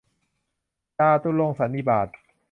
[0.97, 2.07] จาตุรงคสันนิบาต